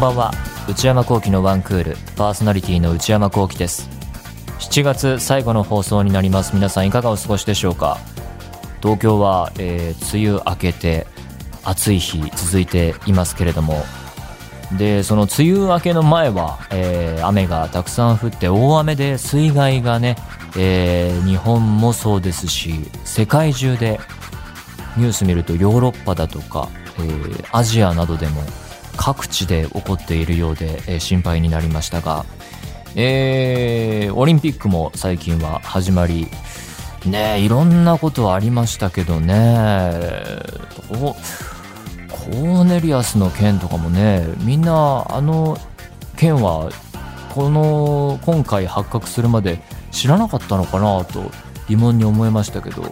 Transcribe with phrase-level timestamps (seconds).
[0.00, 0.32] んばんは。
[0.66, 1.96] 内山聖輝のワンクール。
[2.16, 3.90] パーソナリティの内山聖輝です。
[4.58, 6.54] 7月最後の放送になります。
[6.54, 7.98] 皆さんいかがお過ごしでしょうか？
[8.80, 11.06] 東京は、えー、梅雨明けて
[11.64, 13.84] 暑い日続いていますけれども。
[14.78, 20.16] でその梅雨明けの前は、えー、雨がたくさん降って大雨で水害がね、
[20.56, 24.00] えー、日本もそうですし世界中で
[24.96, 28.42] ニュース見るとヨーロッパだとか、えー、アジアなどでも
[29.00, 32.26] 各地で起こっているようで、えー、心配になりましたが、
[32.94, 36.26] えー、オリンピックも最近は始まり
[37.06, 39.98] ねいろんなことありましたけどね。
[40.90, 45.56] コーネリアスの件とかもねみんなあの
[46.16, 46.70] 件は
[47.34, 51.30] この今回発覚するまで知らなかったのかなと
[51.68, 52.84] 疑問に思いましたけど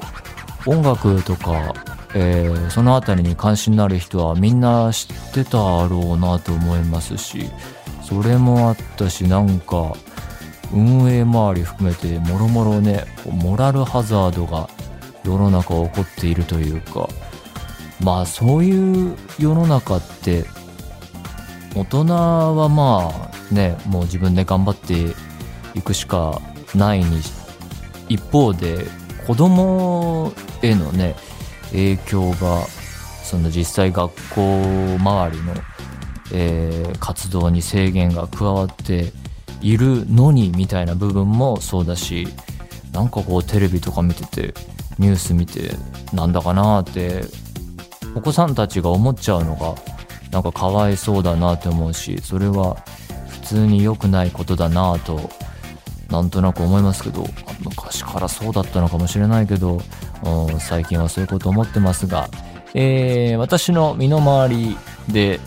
[0.66, 1.74] 音楽とか
[2.14, 7.50] えー、その辺りに関心のある人はみんな知ってたろうなと思いますし
[8.02, 9.94] それもあったしなんか
[10.72, 14.68] 運営周り含めてもろもろねモラルハザードが
[15.24, 17.08] 世の中起こっているというか
[18.02, 20.44] まあそういう世の中って
[21.74, 25.14] 大人はまあねもう自分で頑張って
[25.74, 26.40] いくしか
[26.74, 27.20] ないに
[28.08, 28.86] 一方で
[29.26, 31.14] 子供へのね
[31.72, 32.64] 影響が
[33.22, 35.54] その実際学校周りの、
[36.32, 39.12] えー、活動に制限が加わって
[39.60, 42.28] いるのにみたいな部分もそうだし
[42.92, 44.54] なんかこうテレビとか見てて
[44.98, 45.72] ニュース見て
[46.12, 47.22] なんだかなって
[48.14, 49.74] お子さんたちが思っちゃうのが
[50.30, 52.76] なんかかわいそうだなって思うしそれは
[53.28, 55.30] 普通に良くないことだなと
[56.10, 57.24] なんとなく思いますけど
[57.60, 59.80] 昔からそうだったのかもしれないけど
[60.58, 62.28] 最近はそういうこと思ってますが、
[62.74, 64.76] えー、私の身の回り
[65.08, 65.40] で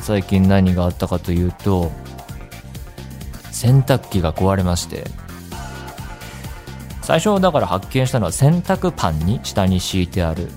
[0.00, 1.90] 最近何があったかというと
[3.50, 5.04] 洗濯機が壊れまして。
[7.04, 10.48] 最初だから発見したのは洗濯パンに下に敷いてある。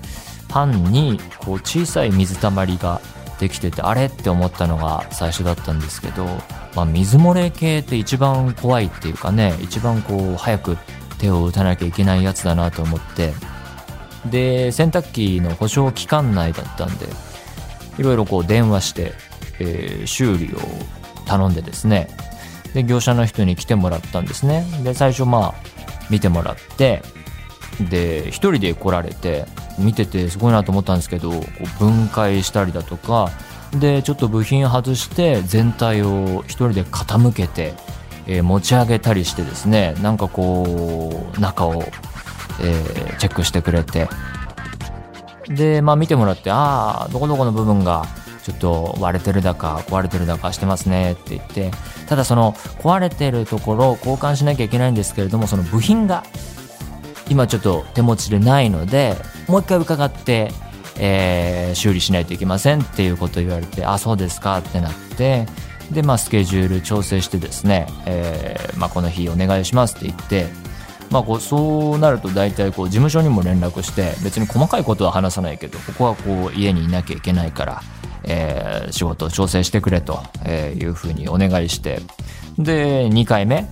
[0.48, 3.02] パンにこう小さい水たまりが
[3.38, 6.24] できててあれって思ったのが最初だったんですけど、
[6.74, 10.78] まあ、水漏れ系って一番怖いっていうかね一番こう早く
[11.18, 13.32] 手を打たなきゃいけないやつだなと思って。
[14.26, 17.06] で洗濯機の保証期間内だったんで
[17.98, 19.12] いろいろこう電話して、
[19.60, 20.58] えー、修理を
[21.24, 22.08] 頼んでですね。
[22.74, 24.66] で業者の人に来てもらったんですね。
[24.82, 25.54] で最初まあ
[26.10, 27.02] 見てもらって
[27.80, 29.46] で1人で来られて
[29.78, 33.30] 見ててすごいなと思ったんですけどこう分解したりだとか
[33.72, 37.74] でちょっと部品外して全体を1人で傾けて、
[38.28, 41.82] えー、持ち上げたりしてですねなんかこう中を
[42.60, 44.08] えー、チェックしてくれて。
[45.48, 48.04] でまあ見てもらってああどこどこの部分が
[48.42, 51.70] ちょっと割れてるだか壊れてるだかしてますねって言って。
[52.06, 56.24] ただその壊れてるところを交換しなきゃいけないんですけれどもその部品が
[57.30, 59.14] 今ちょっと手持ちでないので
[59.46, 60.50] もう一回伺って、
[60.98, 65.46] えー、修理しないといけませんっていうことを言われてあそうですかってなって
[65.90, 70.68] でまあスケジュール調整してですね、えーまあ、この日お願いしますって言って
[71.10, 77.82] まあ、こうそうなると大体こう事務所にも連絡して別に細かいことは話さないけどここはこう家にいなきゃいけないから、
[78.24, 82.00] えー、仕事を調整してくれというふうにお願いして
[82.58, 83.66] で2回目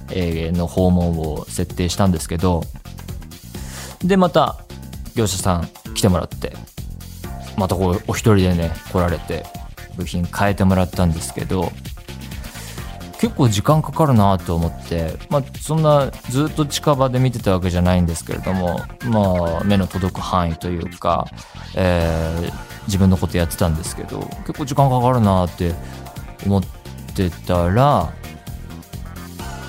[0.52, 2.62] の訪問を設定したんですけど
[4.02, 4.56] でまた
[5.14, 6.52] 業者さん来てもらって
[7.58, 9.44] またこうお一人でね来られて
[9.96, 11.72] 部品変えてもらったんですけど
[13.20, 21.26] 結構時間かかるなと思って、まあ、そんなずっと近場で見てたわけじゃないんですけれども、まあ、目の届く範囲というか、
[21.74, 22.52] えー、
[22.86, 25.74] 自分のことやってたんですけど結構時間かかるなって
[26.44, 26.62] 思っ
[27.14, 28.12] てたら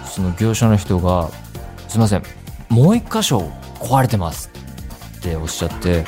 [0.05, 1.29] その業者の人が
[1.87, 2.23] 「すいません
[2.69, 4.51] もう一箇所壊れてます」
[5.19, 6.05] っておっしゃって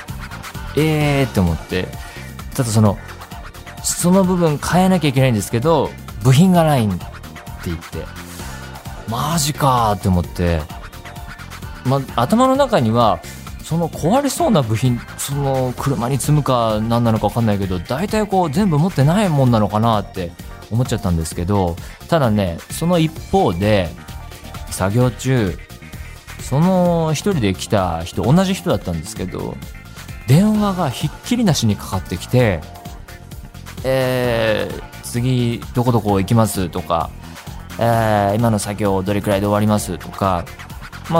[0.76, 1.88] えーって思って
[2.54, 2.98] ただその
[3.84, 5.90] その部分変えなきゃいけないんですけど
[6.24, 7.00] 部品がないん
[7.60, 8.30] って言って。
[9.10, 10.62] マジかって思って、
[11.86, 13.20] ま、頭の中には
[13.64, 20.32] その壊れそうな部品その車に積むか何なのか分かんないけど大体こう全部持ってないもんなのかなって
[20.72, 21.76] 思っちゃったんですけど
[22.08, 23.90] ただねその一方で
[24.70, 25.58] 作業中
[26.40, 29.56] その一人で来た人同じ人だったんですけど
[30.28, 32.62] 電話がひっきりなしにかかってきて
[33.84, 37.10] 「えー、次どこどこ行きます」とか
[37.80, 40.46] えー、今の作業どれくらいで終わりますとか、
[41.10, 41.20] ま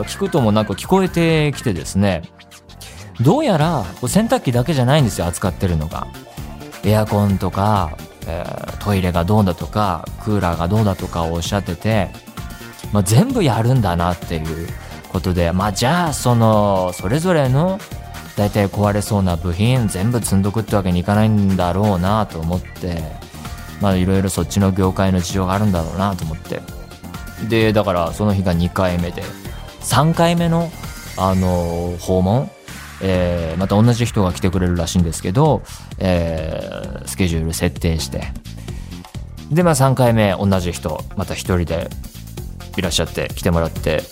[0.00, 2.22] あ、聞くともなく聞こえてきてですね、
[3.20, 6.06] どうやら洗濯機だけじゃないんですよ、扱ってるのが。
[6.84, 7.96] エアコンとか、
[8.26, 12.08] えー、トイレがどうだとかクーラーがどうだとかをおっしゃってて、
[12.92, 14.68] まあ、全部やるんだなっていう
[15.08, 17.78] ことでまあじゃあそのそれぞれの
[18.36, 23.02] 大体壊れそうな部品全部積んどくってわけにいかないんだろうなと思って
[23.80, 26.60] まあいろいろそっちの業界の事情があるんだろうなと思って
[27.48, 29.22] でだからその日が2回目で
[29.80, 30.70] 3回目の
[31.16, 32.50] あの訪問
[33.00, 35.62] えー、また同じ人が来てくれるらしいんですけど、
[35.98, 38.24] えー、スケジュール設定して
[39.52, 41.88] でまあ3回目同じ人また1人で
[42.76, 44.02] いらっしゃって来てもらって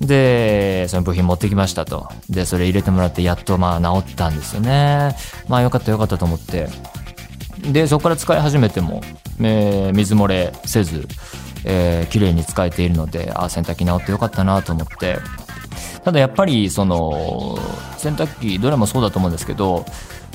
[0.00, 2.08] で、その部品持ってきましたと。
[2.28, 5.16] で、それ入れてもらって、やっとまあ治ったんですよね。
[5.48, 6.68] まあよかったよかったと思って。
[7.72, 9.00] で、そこから使い始めても、
[9.40, 11.06] えー、水漏れせず、
[11.64, 15.18] えー、綺麗に使えているので、あ、洗濯機治ってよかったなと思って。
[16.04, 17.58] ただやっぱり、その、
[17.98, 19.84] 洗濯機、どれもそうだと思うんですけど、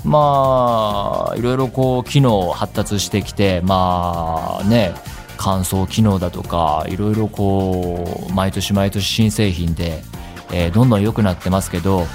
[0.04, 4.94] まあ、いろいろこう、機能発達してきて、まあね、
[5.44, 10.04] 乾燥機能だとかいろいろこう毎年毎年新製品で、
[10.54, 12.06] えー、どんどん良くなってますけど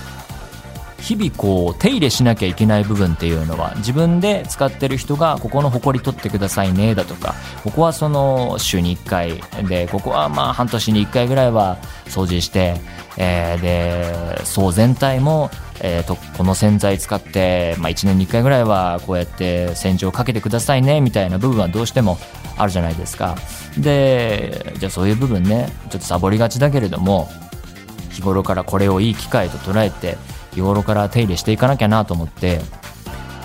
[1.00, 7.34] 日々こう手入れしなきゃいけない部分っていうのは自分で使ってる人がここの埃取ってくださいねだとか
[7.64, 12.76] ここはその週に1回でここはまあ半年に1回ぐらいは掃除して、
[13.18, 15.50] えー、で層全体も
[15.82, 22.18] えーと、この洗剤使って、まあ、1年に1回ぐらいはこうやって洗浄かけてくださいねみたいな部分はどうしても
[22.56, 23.36] あるじゃないですか。
[23.78, 27.28] でじゃあそういう部分ねちょっとサボりがちだけれども
[28.10, 30.16] 日頃からこれをいい機会と捉えて
[30.56, 32.60] 日頃から手入れしていかなきゃなと思って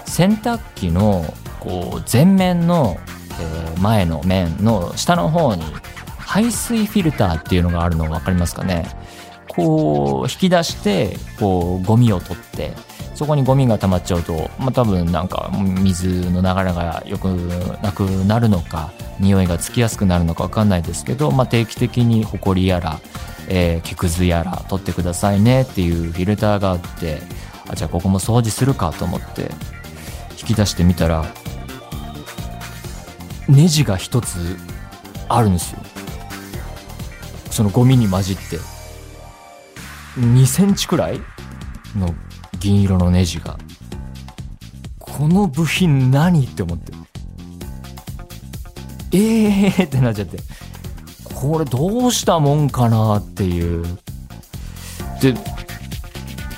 [0.05, 1.25] 洗濯機の
[1.59, 2.97] こう前面の、
[3.39, 5.63] えー、前の面の下の方に
[6.17, 8.85] 排水フィルターっていうのがあるの分かりますかね。
[9.49, 12.71] こう引き出してこうゴミを取って
[13.15, 17.25] そこにゴミが溜まっちゃうと、まあ、多分なんか水の流れがよく
[17.83, 23.01] なくなるのか匂いがつきやすくなるのか分かんないですけど、まあ、定期的にホコリやら、
[23.53, 27.21] えー、木くずやら取ってくださいねっていうフィルターがあって
[27.69, 29.51] あじゃあここも掃除するかと思って
[30.39, 31.25] 引き出してみたら
[33.49, 34.55] ネジが一つ
[35.27, 35.81] あるんですよ。
[37.49, 38.57] そのゴミに混じって
[40.17, 41.19] 2センチくらい
[41.97, 42.15] の
[42.57, 43.59] 銀色のネジが
[44.97, 46.45] この部品何？
[46.45, 46.93] って思って。
[49.13, 50.37] えーってなっちゃって。
[51.41, 53.83] これどうしたもんかなっていう。
[55.21, 55.33] で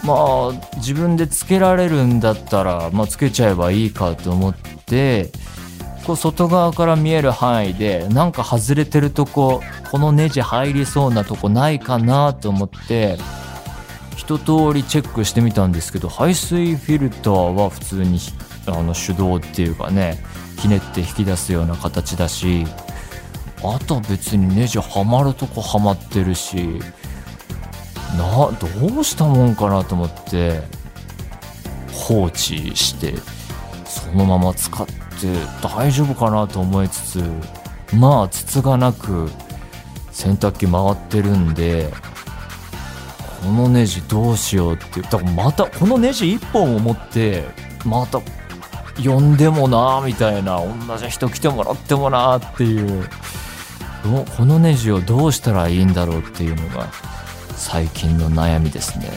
[0.03, 5.31] まあ自分でつけられるんだったら、まあ、つけちゃえばいいかと思って
[6.05, 13.17] こう外側から見える範囲でなんか外れてるとここのネジ入りそうなとこないかなと思って
[14.17, 18.19] 一通りチェックしてみたんですけど排水フィルターは普通に
[18.67, 20.23] あの手動っていうかね
[20.59, 22.65] ひねって引き出すような形だし
[23.63, 26.79] あと別にネジはまるとこはまってるし
[28.17, 30.61] などうしたもんかなと思って
[31.91, 33.13] 放置して
[33.85, 34.93] そのまま使って
[35.61, 37.23] 大丈夫かなと思いつつ
[37.95, 39.29] まあ筒がなく
[40.11, 41.89] 洗濯機回ってるんで
[43.41, 47.45] このネジどうしようって言ったらまたこのネジ1本を持って
[47.85, 48.21] また
[49.03, 53.09] 呼んでもなみたいな同じ人来てもらってもなっていう。
[54.03, 56.91] このネジをどうしたらいいんだろうっていうのが
[57.55, 59.09] 最近の悩みですね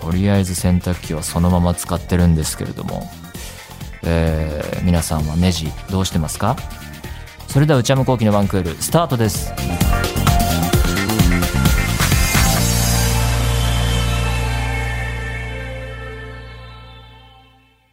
[0.00, 3.08] とりあえず洗濯機はそのまま使ってるんですけれども、
[4.04, 6.56] えー、皆さんはネジどうしてますか？
[7.48, 9.52] それでは内山昂輝のワンクールスタートです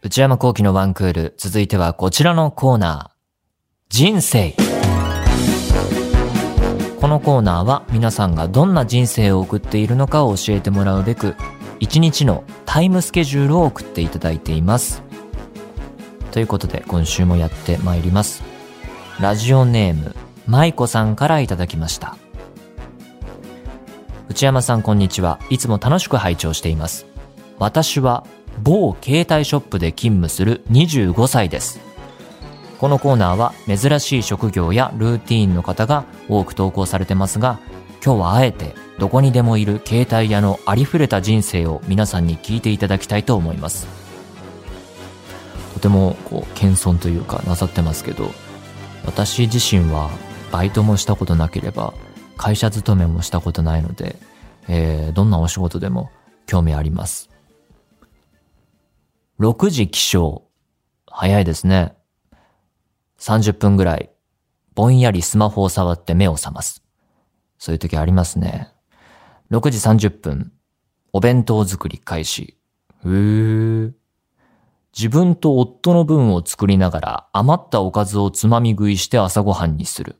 [0.03, 3.15] 内山昂輝のワンクール、続いてはこちらのコーナー。
[3.89, 4.55] 人生。
[7.01, 11.35] このコーナーは皆さんがどんな人生を送っているのかを教えてもらうべく、
[11.79, 15.01] 一日のタイムスケジュールを送っていただいています。
[16.29, 18.43] ということで今週もやってまいります。
[19.19, 20.15] ラジオネーム、
[20.45, 22.17] 舞子さんからいただきました。
[24.29, 25.39] 内山さんこんにちは。
[25.49, 27.07] いつも楽しく拝聴しています。
[27.57, 28.27] 私は
[28.61, 31.90] 某携帯ショップで勤務する25歳です。
[32.81, 37.59] このコーナーは珍しい職業やルーティーンの方が多く投稿されてますが、
[38.03, 43.85] 今日はあえてどこにでもいる携帯屋のありふれた人生を皆さんに聞いていただきたいと思います。
[45.75, 48.31] とてもこう謙遜というかなさってますけど、
[49.05, 50.09] 私自身は
[50.51, 51.93] バイトもしたことなければ
[52.35, 54.15] 会社勤めもしたことないので、
[54.67, 56.09] えー、どんなお仕事でも
[56.47, 57.29] 興味あります。
[59.39, 60.41] 6時起床。
[61.05, 61.93] 早いですね。
[63.21, 64.09] 30分ぐらい、
[64.73, 66.83] ぼんやりスマホを触って目を覚ます。
[67.59, 68.73] そういう時ありますね。
[69.51, 70.51] 6時30分、
[71.13, 72.57] お弁当作り開始。
[73.05, 73.93] へー。
[74.97, 80.15] 自分と夫の分を作りながら余ったおかずをつまみ食いして朝ごはんにする。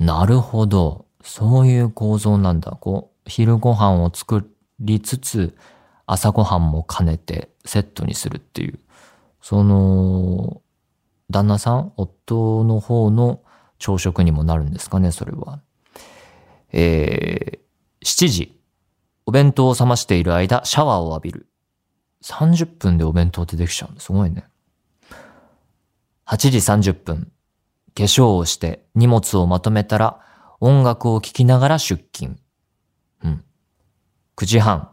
[0.00, 1.04] なるほど。
[1.22, 2.72] そういう構造なんだ。
[2.72, 4.50] こう、昼ご飯を作
[4.80, 5.54] りつつ、
[6.06, 8.78] 朝ごはんも兼ねてセットにするっていう。
[9.42, 10.62] その、
[11.30, 13.42] 旦那さん夫の方の
[13.78, 15.60] 朝食にもなるんですかね、それは。
[16.72, 18.60] えー、7時。
[19.28, 21.48] お弁当を冷ましている間、シャワーを浴びる。
[22.22, 24.44] 30分でお弁当ってできちゃうんすごいね。
[26.26, 27.32] 8時30分。
[27.96, 30.20] 化粧をして荷物をまとめたら
[30.60, 32.38] 音楽を聴きながら出勤。
[33.24, 33.44] うん。
[34.36, 34.90] 9時半。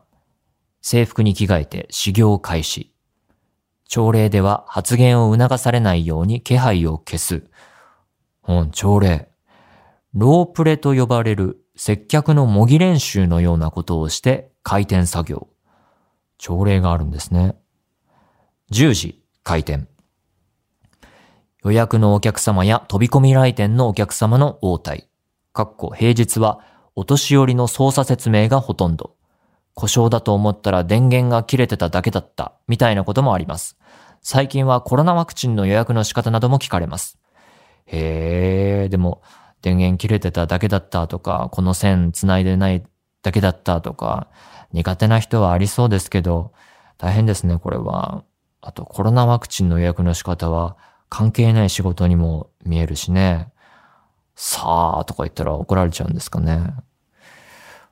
[0.82, 2.93] 制服に着替えて修行開始。
[3.88, 7.44] 朝礼では発言を促されないように気配を消す。
[8.48, 9.30] うん、朝礼。
[10.14, 15.48] ロープレと呼ばれる接客の模擬練習のようなことをして回転作業。
[16.38, 17.56] 朝礼があるんですね。
[18.72, 19.88] 10時、開店。
[21.64, 25.08] 予約のお客様や飛び込み来店のお客様の応対。
[25.54, 26.60] かっこ平日は
[26.96, 29.16] お年寄りの操作説明がほとんど。
[29.74, 33.78] 故障だと思ったら電源が切れてただけだった、みたいなこともあります。
[34.22, 37.18] 最近はコロナワクチンの予約の仕方なども聞かれます。
[37.86, 39.22] へえ、でも、
[39.62, 42.84] 電源切れてただけだったとか、この線繋いでない
[43.22, 44.28] だけだったとか、
[44.72, 46.54] 苦手な人はありそうですけど、
[46.98, 48.24] 大変ですね、これは。
[48.62, 50.78] あと、コロナワクチンの予約の仕方は
[51.10, 53.52] 関係ない仕事にも見えるしね。
[54.36, 56.74] さあとか言ったら怒られちゃうんですかね。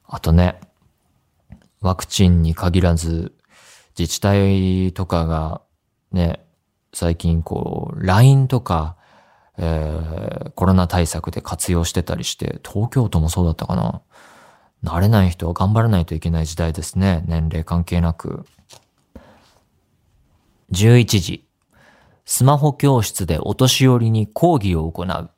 [0.07, 0.59] あとね、
[1.81, 3.33] ワクチンに限らず、
[3.97, 5.61] 自治体とかが
[6.11, 6.45] ね、
[6.93, 8.95] 最近こう、LINE とか、
[9.57, 14.01] えー、コロナ対策で活用してたりして、東京都もそうだったかな。
[14.83, 17.23] 慣れない人は頑張らないといけない時代ですね。
[17.27, 18.45] 年齢関係なく。
[20.71, 21.47] 11時。
[22.25, 25.29] スマホ教室でお年寄りに講義を行う。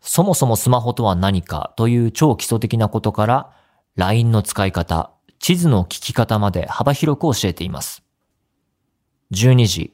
[0.00, 3.50] そもそもスマホとは何かという超基礎的なことから、
[3.96, 5.13] LINE の使い方、
[5.44, 8.02] 地図の聞き方まで幅広く教えています。
[9.32, 9.92] 12時。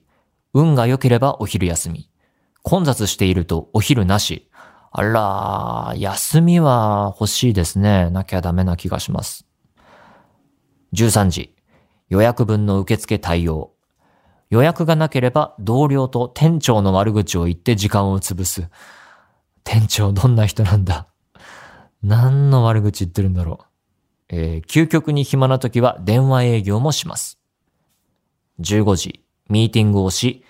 [0.54, 2.08] 運が良ければお昼休み。
[2.62, 4.48] 混雑しているとお昼なし。
[4.92, 8.10] あら、休みは欲しいですね。
[8.10, 9.44] なきゃダメな気がします。
[10.92, 11.56] 13時、
[12.10, 13.72] 予約分の受付対応。
[14.50, 18.68] 予約がなければ同僚と店長の悪口を言って時間を潰す。
[19.64, 21.08] 店長どんな人なんだ
[22.04, 23.69] 何の悪口言ってるんだろう。
[24.32, 27.38] えー、究極に暇な時は電話営業もします。
[28.60, 30.44] 15時、ミーティングをし、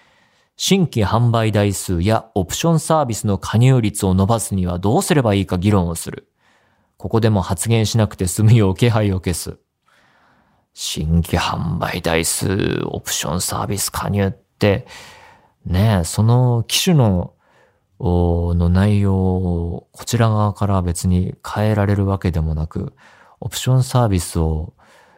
[0.56, 6.28] 新規販売台数やオプションサービスの加入率を伸ばすにはどうすればいいか議論をする。
[6.99, 9.58] ここでも発言しなくて済むよう気配を消す。
[10.75, 14.87] 新規販売台数、オプションサービス加入って、
[15.64, 17.32] ねえ、その機種の、
[17.99, 22.94] の内容をこちら側から別に変えられるわけでもなく、
[23.40, 24.75] オプションサービスを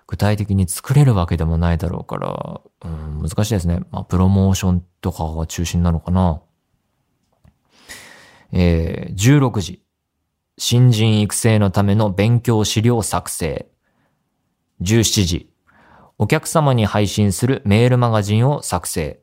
[0.07, 3.81] 具体的に作れるわけでもないだろうから、うん、難しいですね。
[3.91, 6.43] まあ、プロモーションとかが中心なのかな。
[8.53, 9.83] えー、16時。
[10.59, 13.67] 新人育成のための勉強資料作成。
[14.83, 15.51] 17時。
[16.19, 19.21] お客様に配信するメールマガジンを作成。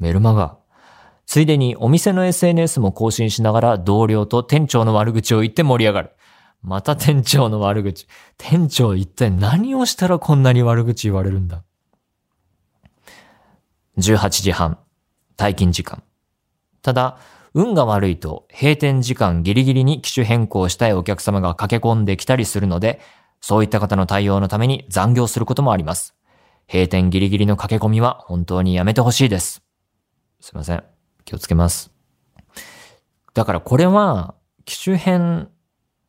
[0.00, 0.56] メールマガ。
[1.26, 6.10] ついでにお店の SNS も更新しながら同僚と店長の悪口を言って盛り上がる。
[6.62, 8.06] また店長の悪口。
[8.38, 11.64] 店長一体何をしたらこんなに悪口言われるんだ
[13.98, 14.78] ?18 時半、
[15.36, 16.02] 退勤時間。
[16.82, 17.18] ただ、
[17.54, 23.00] 運が悪いと閉店時間ギリギリに機種変更したいお客様が駆け込んできたりするので、
[23.40, 26.14] そういった方の対応のために残業することもあります。
[26.72, 29.62] 閉店ギリギリの駆け込みは本当にやめてほしいです。
[30.40, 30.84] すいません。
[31.24, 31.90] 気をつけます。
[33.34, 35.48] だからこれは、機種変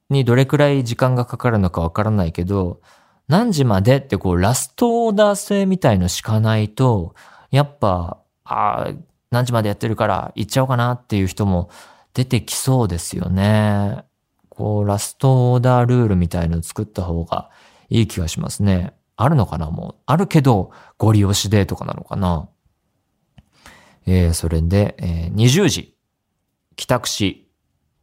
[0.10, 2.81] にどれくらい時間がかかるのかわからないけど、
[3.27, 7.15] 何時までってこうラストオーダー制みたいの敷かないと、
[7.51, 8.93] やっぱ、ああ、
[9.31, 11.69] 何時までやってるから行っちゃおうかなっていう人も
[12.13, 14.03] 出てきそうですよね。
[14.50, 17.50] こう、ラストオーダールールみたいの作った方が
[17.89, 18.93] いい気がしますね。
[19.15, 20.01] あるのかなもう。
[20.05, 22.50] あるけど、ご利用しでとかなのかな
[24.05, 25.95] えー、それで、えー、20時、
[26.75, 27.42] 帰宅し、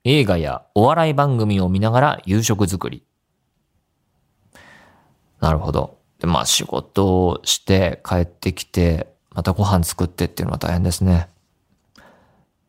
[0.05, 3.05] 映画やお笑い番組を見ながら夕食作り。
[5.41, 5.99] なるほど。
[6.19, 11.29] で、まあ仕事をして帰ってきて、またご飯作ってっていうのは大変ですね。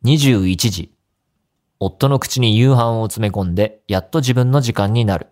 [0.03, 0.93] 21時。
[1.79, 5.27] 夫の口に夕飯を詰め込んで、やっと自分の時間になる。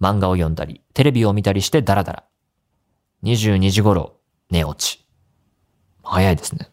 [0.00, 2.24] 漫画を読んだり、テレビを見たりしてダラダラ。
[3.24, 4.16] 22時頃、
[4.50, 5.04] 寝落ち。
[6.02, 6.68] 早いですね。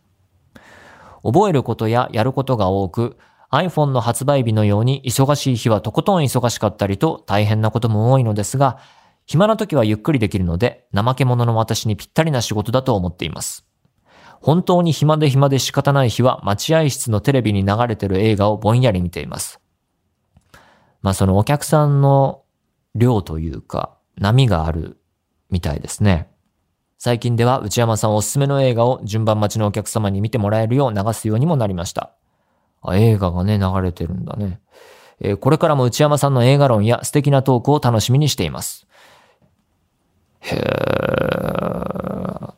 [1.23, 3.17] 覚えることややることが多く、
[3.51, 8.79] iPhone の発売日のように忙しい日はとことん忙しかったりと大変なことも多いのですが、
[9.25, 13.65] 暇な時はゆっくりできるので、怠け者の私にぴったりな仕事だと思っています。
[14.41, 19.59] 本当に暇で暇で仕方ない日は待合室のテレビに流れてる映画をぼんやり見ています。
[21.01, 22.43] まあそのお客さんの
[22.95, 24.97] 量というか波がある
[25.49, 26.29] みたいですね。
[26.97, 32.18] 最近では内山さんおすすめの映画を順番待ちのお客様に見てもらえるよう流すようにもなりました。
[32.81, 34.59] あ映画がね、流れてるんだね。
[35.19, 38.87] えー、これからも内山さんの映画論や素敵なトークを楽しみにしています。
[40.41, 42.53] へー。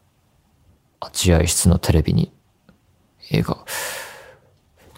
[1.01, 2.31] 待合室のテレビに
[3.31, 3.57] 映画。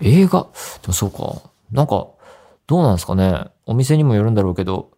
[0.01, 0.47] 映画？
[0.81, 1.41] でもそうか。
[1.71, 2.07] なんか、
[2.67, 3.45] どうなんですかね。
[3.65, 4.91] お店にもよるんだろうけど、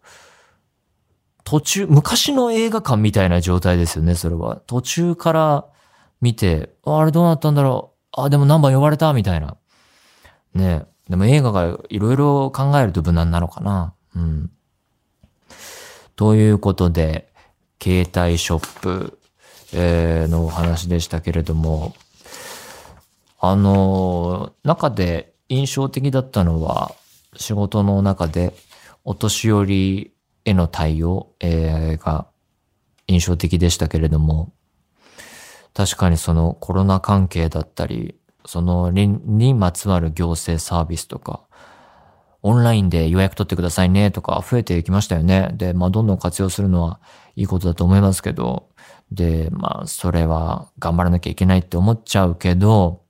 [1.44, 4.56] 途中、昔の映画館みたいな状態ですよね、それは。
[4.66, 5.66] 途中から
[6.20, 8.20] 見て、あれどうなったんだろう。
[8.20, 9.56] あ、でも何番呼ばれたみたいな。
[10.56, 13.94] ねでも映画がいろいろ考えると無難なのかな。
[14.16, 14.50] うん。
[16.16, 17.30] ということで、
[17.80, 19.18] 携帯ショップ、
[19.72, 21.94] えー、のお話でしたけれども、
[23.38, 26.92] あの、中で印象的だったのは、
[27.36, 28.54] 仕事の中で
[29.04, 30.12] お年寄り
[30.44, 32.26] への対応、えー、が
[33.06, 34.52] 印象的でしたけれども、
[35.74, 41.42] 確かにそのコロナ関係だったり、そのにまつわる行政サービスとか、
[42.42, 45.50] オンラインで予約取ってくださいねとか増えていきましたよね。
[45.54, 47.00] で、まあどんどん活用するのは
[47.34, 48.68] いいことだと思いますけど、
[49.10, 53.02] で、まあそれは頑張らなきゃいけないって思っちゃうけど、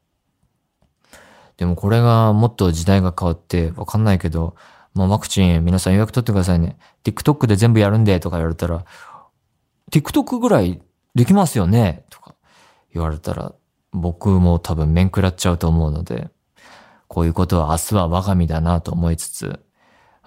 [1.59, 4.57] でもこれがもっと時代が変わってわかんないけど、
[4.94, 6.79] まあワクチン皆さん予約取ってくださいね。
[7.05, 8.87] TikTok で全部やるんでとか言われたら、
[9.92, 10.81] TikTok ぐらい
[11.14, 12.35] できますよねとか
[12.94, 13.55] 言われたら、
[13.96, 16.28] 僕も多分面食らっちゃうと思うので、
[17.09, 19.61] こういうことは明日は我が身だなと思いつつ、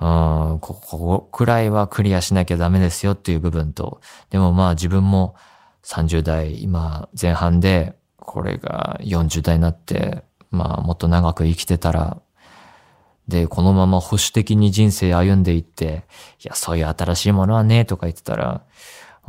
[0.01, 4.01] うん、ここくらいはクリアしなきゃダメですよっていう部分と、
[4.31, 5.35] でもまあ自分も
[5.83, 12.21] 30代今前半で、これが40代になって、まあもっと長く生きてたら、
[13.27, 16.05] で、このまま保守的に人生歩んでいって、
[16.43, 18.63] いや、そういう新しいものはね、とか言ってたら、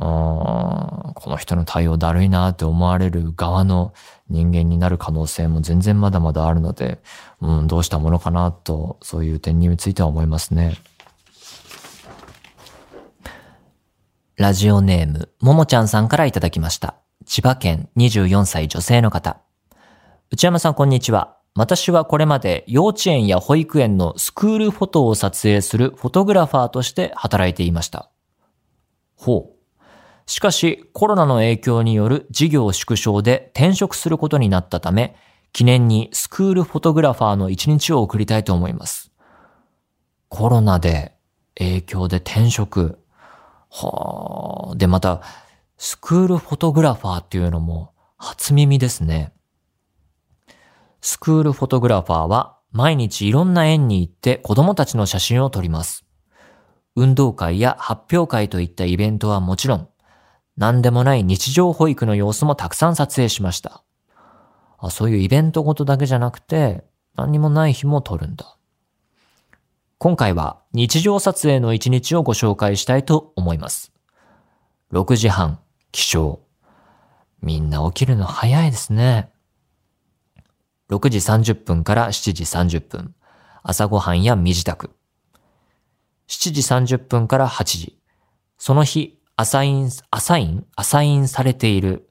[0.01, 3.93] この人の対応だるいなって思われる側の
[4.31, 7.01] 人間になる可能性も全然まだまだあるので、
[7.43, 10.79] うん、どうしたものかなと、そういう点については思いますね。
[14.37, 16.95] ラジオネーム、ももちゃんさんからいただきました。
[17.27, 19.43] 千葉県24歳女性の方。
[20.31, 21.37] 内山さんこんにちは。
[21.55, 28.09] 私はこれまで幼稚園や保育園のスクールフォトを撮影するフォトグラファーとして働いていました。
[29.15, 29.60] ほう。
[30.31, 35.17] しかしコロナの影響による事業縮小で転職することになったため、
[35.53, 39.11] 記念にスクールフォトグラファーの一日を送りたいと思います。
[40.29, 41.17] コロナで
[41.59, 43.01] 影響で転職。
[43.71, 44.77] はあ。
[44.77, 45.21] で、また、
[45.79, 49.33] スクールフォトグラファーっていうのも初耳ですね。
[51.01, 56.05] スクールフォトグラファーは毎日いろんな園に行って子供たちの写真を撮ります。
[56.95, 59.90] 運動会や発表会といったイベントはもちろん、
[60.57, 63.83] 何でもない日常保育の様子もたくさん撮影しました。
[64.79, 66.85] あそういうイベントごとだけじゃなくて、
[67.17, 68.57] 何にもない日も撮るんだ。
[69.99, 73.93] 今回は日常撮影の一日をご紹介したいと思います。
[74.93, 75.61] 6時半、
[75.93, 76.39] 起床。
[77.43, 79.31] みんな起きるの早いですね。
[80.91, 83.15] 6時30分から7時30分、
[83.63, 84.91] 朝ごはんや身支度。
[86.29, 87.99] 7時30分から8時、
[88.57, 92.11] その日、アサイン、アサイン、アサインされている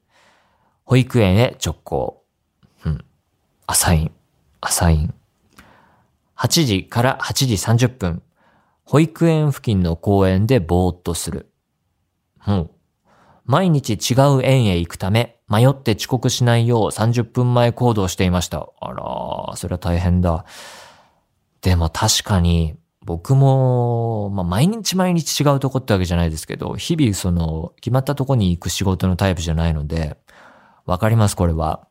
[0.83, 2.23] 保育園へ直行。
[2.83, 3.05] うん。
[3.67, 4.11] アサイン、
[4.61, 5.13] アサイン。
[6.35, 8.23] 8時から8時30分、
[8.83, 11.51] 保育園付近の公園でぼーっとする。
[12.47, 12.71] うん。
[13.45, 18.69] 毎日違う園へ行くため、迷って遅刻しないよう30分前行動していました。
[18.81, 20.45] あらー、それは大変だ。
[21.61, 30.17] でも確かに、僕も、まあ、毎日毎日違うとこってわけじゃないですけど、日々その、決まったとこに行く仕事のタイプじゃないので、
[30.85, 31.87] わかります、これは。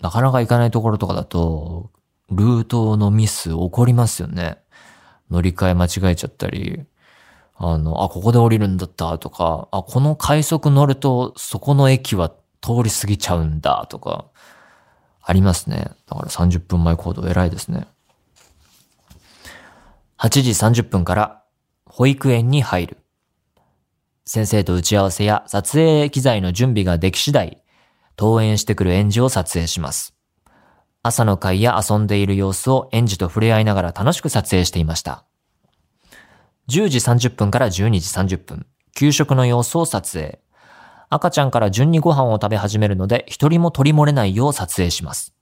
[0.00, 1.90] なかなか行かないところとかだと、
[2.30, 4.58] ルートのミス起こりますよね。
[5.30, 6.84] 乗り換え間違えちゃったり、
[7.56, 12.30] あの、あ、ここで降りるんだったとか、あ、この快速乗るとそこの駅は
[12.62, 14.24] 通り過ぎちゃうんだとか、
[15.22, 15.90] ありますね。
[16.06, 17.86] だから30分前行動偉いですね。
[20.22, 21.44] 8時30分から
[21.86, 22.98] 保育園に入る。
[24.26, 27.62] 先生と打ち合わせや撮影機材の準備ができ次第、
[28.18, 30.14] 登園してくる園児を撮影します。
[31.02, 35.24] 朝の会や遊んでいる様子を園児と触れ合いながら楽しく撮影していました。
[36.68, 40.40] 10時30分から12時30分、給食の様子を撮影。
[41.08, 45.34] 赤ちゃんから順にご飯を食べ始めるので、一人も取り漏れないよう撮影します。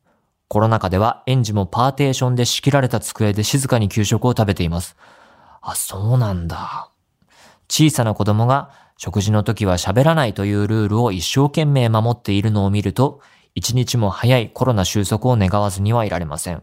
[0.48, 4.96] コロナ禍では園児もパーテーションで仕切られた机で静かに給食を食べています。
[5.60, 6.90] あ、そうなんだ。
[7.68, 13.20] 小さな子供が食事の時は喋らないというルールを一生懸命守っているのを見ると、
[13.54, 16.62] 一日も早いコロナ収束を願わずにはいられません。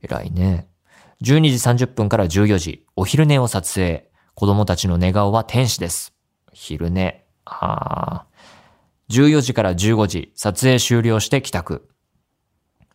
[0.00, 0.68] 偉いね。
[1.22, 4.08] 12時30分から14時、お昼寝を撮影。
[4.34, 6.14] 子供たちの寝顔は天使です。
[6.52, 7.24] 昼寝。
[7.44, 8.26] ああ。
[9.10, 11.88] 14時から15時、撮影終了して帰宅。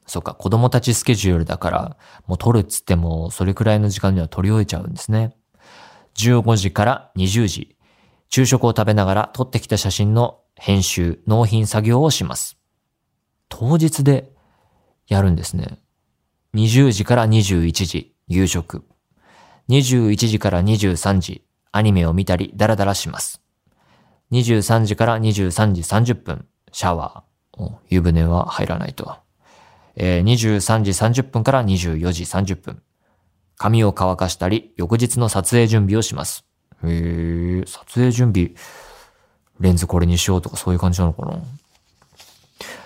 [0.05, 5.35] そっか、子供たちスケジュールだから、もう撮るっつっても、それくらいの時間には撮り終えちゃうんですね。
[6.15, 7.77] 15時から20時、
[8.29, 12.57] 昼食を食べながら撮ってきた写真の編集、納品作業をします。
[13.49, 14.31] 当日で
[15.07, 15.79] やるんですね。
[16.55, 18.83] 20時から21時、夕食。
[19.69, 23.41] 21時から23時、アニメを見たり、ダラダラします。
[24.31, 27.71] 23時から23時30分、シャワー。
[27.89, 29.22] 湯船は入らないと。
[29.95, 32.81] えー、23時30分から24時30分。
[33.57, 36.45] 髪を乾かしたり、翌日の撮影準備をします。
[36.83, 38.51] へえ、撮影準備、
[39.59, 41.37] レンズこれにしようとかそういう感じなのかな？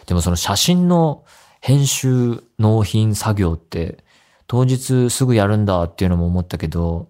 [0.06, 1.24] でもその写真の
[1.62, 4.04] 編集、納品作業って
[4.46, 7.10] 当日すぐやるんだっていうのも思ったけど、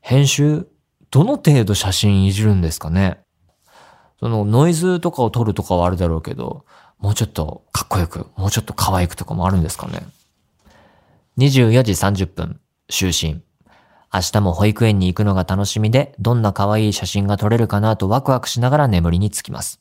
[0.00, 0.66] 編集、
[1.10, 3.20] どの程度写真いじるんですかね？
[4.20, 6.64] そのノイズとかを撮るとかはあるだろうけど、
[6.98, 10.02] もうちょっとかっこよく、もうちょっと可愛くとかもあるんですかね。
[11.38, 13.40] 24時30分、就寝。
[14.12, 19.80] 明日も保育園に行くのが楽しみで、どんな可愛い写真が撮れるかなとワクワクしながら眠りにつきます。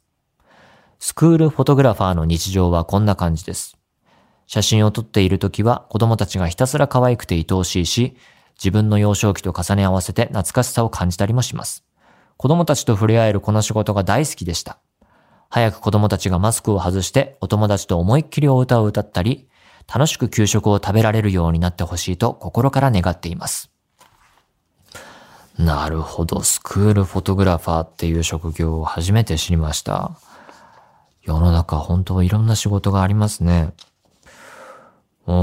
[0.99, 3.77] スクールフォトグラファーの日常はこんな感じです。
[4.45, 8.17] 写真を撮っている時は子供たちがひたすら可愛くて愛おしいし、
[8.57, 11.83] 自分の幼少期と重ね合わせて懐かしさを感じたりもします。
[12.37, 14.79] 子供たちと触れ合えるこの仕事が大好きでした。
[15.57, 19.49] 早く子供たちがマスクを外してお友達と思いっきりお歌を歌ったり、
[19.91, 23.71] 楽しく給食を食べられるようになってほしいと心から願っています。
[25.57, 26.43] なるほど。
[26.43, 30.11] スクールフォトグラファーっていう職業を初めて知りました。
[31.23, 33.73] 世の中本当いろんな仕事がありますね。
[35.25, 35.33] うー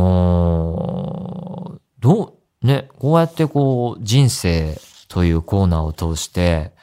[1.74, 1.80] ん。
[1.98, 6.73] どう、ね、こうやってこう人生というコーナーを通して、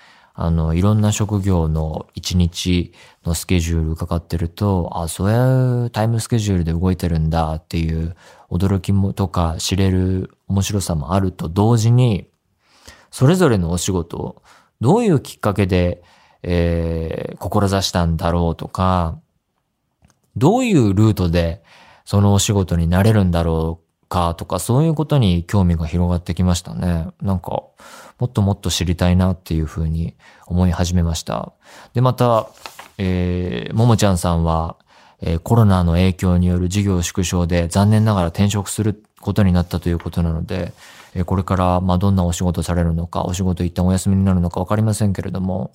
[0.44, 8.16] あの、いろんな職業の一日のスケジュールかかってると、あ、そういうタイムスケジュールで動いてるんだっていう
[8.50, 12.28] 驚きもとか知れる面白さもあると同時に、
[13.12, 14.42] それぞれのお仕事を
[14.80, 16.02] どういうきっかけで、
[16.42, 19.20] えー、志したんだろうとか、
[20.36, 21.62] どういうルートで
[22.04, 23.81] そのお仕事になれるんだろう
[24.12, 27.08] かとか、そういうことに興味が広がってきましたね。
[27.21, 27.63] なんか、
[28.19, 30.15] もっともっと知りたいなっていうふうに
[30.47, 31.54] 思い始めました。
[31.93, 32.50] で、また、
[32.97, 34.76] えー、ももちゃんさんは、
[35.21, 40.74] えー、コロナの影響による事業縮小で残念ながら転職することになったということなので、
[41.15, 45.71] えー、これから、まあ、どんなお仕事されるのか、お仕事一旦お休みになるのかわかりませんけれども、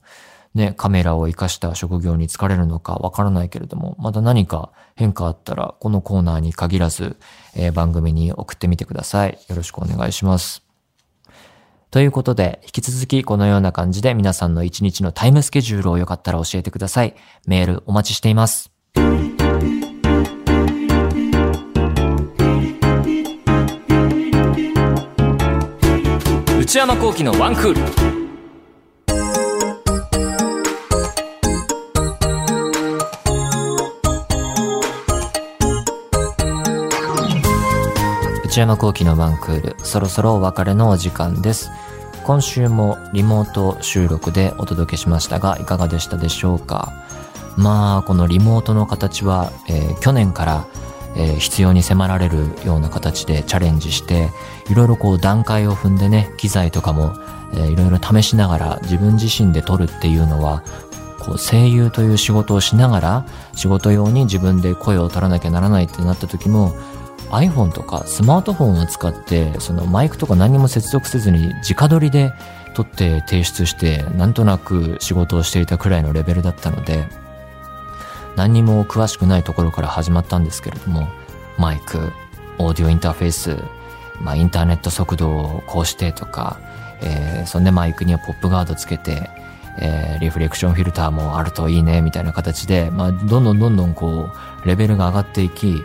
[0.54, 7.16] ね、カメラを活かした職業に疲れるのかわからないけれども、また何か変化あったら、このコーナーに限らず、
[7.54, 9.38] えー、番組に送ってみてください。
[9.48, 10.62] よろしくお願いします。
[11.90, 17.14] ということで、引き続きこのような感じで皆さんの一日のタイムスケジュールをよかったら教えてください。
[17.46, 18.70] メールお待ちしています。
[26.58, 28.25] 内山幸喜のワンクール。
[38.56, 41.70] 内山幸喜のワンクール、そろそろお別れのお時間です。
[42.24, 46.90] 今週もリモート収録でお届けしましたが、いかがでしたでしょうか？
[47.58, 50.66] まあ、このリモートの形は、えー、去年から、
[51.16, 54.30] えー、必要に迫られるような形でチャレンジして、
[54.70, 57.12] いろいろこう段階を踏んでね、機材とかも、
[57.52, 60.62] えー、いろいろ試しながら自分自身で撮るっていうのは、
[61.20, 66.74] こう声優という仕事をしながら仕事用に自分で声を取らなきゃならないってなった時も
[67.30, 72.32] iPhone とかスマートフォンを使ってそのマイクとか何も接続せずに直撮りで
[72.74, 77.06] 撮って提出してなんとなく仕事をしていたくらいのレベルだったので
[78.36, 81.08] 何にも詳しくないところから始まったんですけれども、
[81.58, 82.12] マイク、
[82.58, 83.56] オーディオインターフェース、
[84.20, 86.60] まあインターネット速度をこうしてとか、
[87.00, 89.30] えー、そんでマイクにはポップガードつけて、
[89.78, 94.30] えー、リフレクションフィルターもあるといいね、みたいな形で、まあ、どんどんどんどんこ
[94.64, 95.82] う、レベルが上がっていき、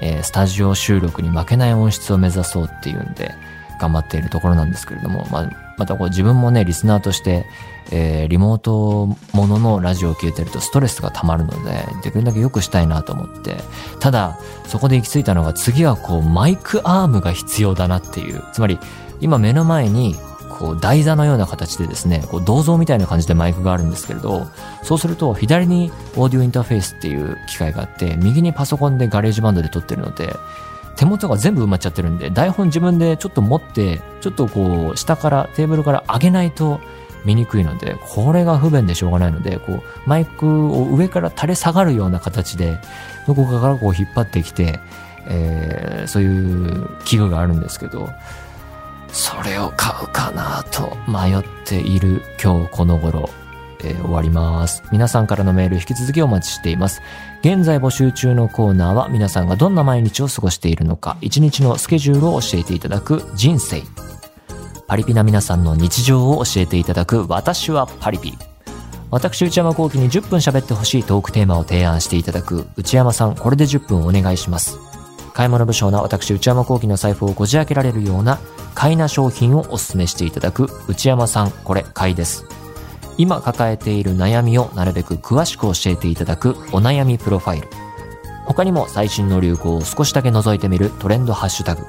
[0.00, 3.34] えー、スタジオ収録に負けない音質を目指そうっていうんで、
[3.78, 7.46] 頑張っているところなんですけれども、まあ、またこう自分もね、リスナーとして、
[7.90, 13.56] えー、リモートもののラジオを聞いてるとストレスが溜まるので、できるだけ良くしたいなと思って、
[14.00, 18.78] ただ、そこで行き着いたのが次はこうマイクアームが必要だなっていう、つまり
[19.20, 20.16] 今目の前に
[20.48, 24.46] こう台座のような形でですね、こう銅像みたいな感じでマイクがあるんですけれど、
[24.82, 30.34] そうすると左にオーディオインターフェースっていう機械があって、右にパソコンでガレージバンドで撮ってるので、
[30.96, 36.80] 手元が全部埋まっちゃってるんで、台本自分でちょっと持って、ちょっとこう、下から、テーブルから上げないと
[37.24, 42.78] 見にくいので、これが不便でしょうがないので、こう、マイクを上から垂れ下がるような形で、
[43.28, 44.80] どこかからこう引っ張ってきて、
[45.28, 48.08] えー、そういう器具があるんですけど、
[49.48, 53.30] れを買うかなと迷っている今日この頃、
[53.80, 54.82] えー、終わります。
[54.92, 57.00] 皆さんからのメール引き続きお待ちしています。
[57.40, 63.82] 現在募集中のコーナーは皆さんがどんな毎日を過ごしているのか、一日のスケジュールを教えていただく人生。
[64.86, 68.34] パリピな皆さんの日常を教えていただく私はパリピ。
[69.10, 74.78] 私内山幸輝に10分喋ってほしいトークテーマを提案していただく内山さん、これで10分お願いします。
[75.32, 78.38] 買い物不詳な私内山幸輝の財布をこじ開けられるような
[78.78, 82.46] 買いな商品をお勧めしていただく内山さん、これ買いです。
[83.16, 87.68] 今抱えている悩みをなるべく詳しく教えていただくお悩みプロファイル。
[88.46, 91.82] 他にも最新の流行を少しだけ覗いてみるトレンドハッシュタグ。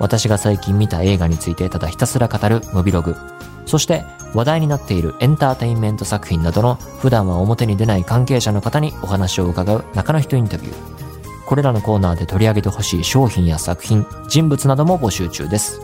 [0.00, 3.16] 私が最近見た映画についてただひたすら語るムビログ。
[3.64, 11.46] そして話題になっているエンターテインメント作品などの普段は表に出ない関係者の方にお話を伺う中の人インタビュー。
[11.46, 15.80] これらのコーナーで取り上げてほしい商品や作品、人物なども募集中です。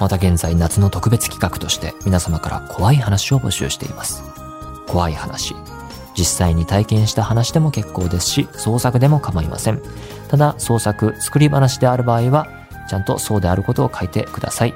[0.00, 4.24] また現在夏の特別企画として皆様から怖い話を募集しています。
[4.86, 5.54] 怖い話。
[6.16, 9.80] 実際に体験した話でも結構ですし、創作でも構いません。
[10.28, 12.48] ただ、創作、作り話である場合は、
[12.88, 14.74] ちゃんとそうであることを書いてください。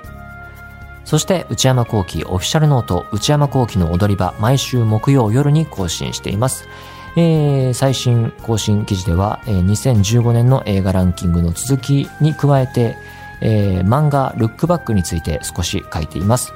[1.05, 6.69] そして、内山幸喜オフィシャルノート、内山幸喜の踊り場、毎週木曜夜に更新しています。
[7.17, 12.97] えー、最新更新記事では、えー、2015年の映画ランキングの続きに加えて、
[13.45, 16.53] えー、漫画ルックバックについて少し書いています。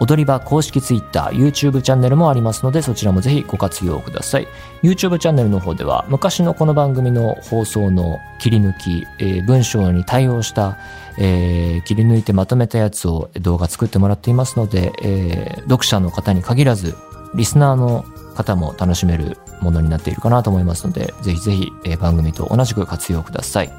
[0.00, 4.48] 踊り場公式 Twitter、YouTube チャンネルもありますので、そちらもぜひご活用ください。
[4.82, 10.78] YouTube チャンネルの方では、昔のこの番組の放送の切り抜き、えー、文章に対応した、
[11.16, 16.96] えー、切り抜いてまとめたやつを動画作ってもらっていますので、えー、読者の方に限らず、
[17.36, 23.72] リスナーの方も楽しめるものになっているかなと思いますので、ぜひぜひ、え、番組と同じく活用ください。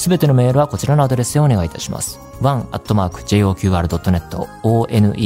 [0.00, 2.18] すべてのメールはこちらのアドレスでお願いいたします。
[2.40, 5.16] one.joqr.net one.joqr.net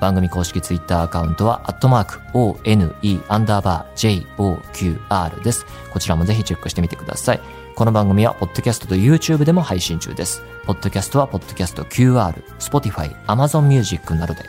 [0.00, 2.92] 番組公式ツイッターアカウントは、アットマーク、one,
[3.28, 5.64] アンダーバー、joqr です。
[5.92, 7.40] こちらもぜひチェックしてみてください。
[7.76, 10.42] この番組は、ポッドキャストと YouTube でも配信中です。
[10.66, 14.40] ポッドキャストは、ポッドキャスト QR、Spotify、Amazon Music などで、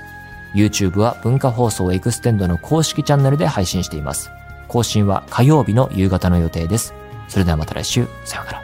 [0.55, 4.31] YouTube は文化放送エクステンドの公式チャンネルで配信しています。
[4.73, 6.95] 更新は火曜日の夕方の予定です。
[7.27, 8.62] それではまた来週、さようなら。